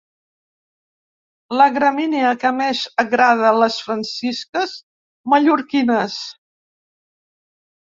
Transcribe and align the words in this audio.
La 1.61 1.67
gramínia 1.75 2.31
que 2.45 2.51
més 2.61 2.81
agrada 3.05 3.53
les 3.59 3.79
Francisques 3.89 4.75
mallorquines. 5.37 6.19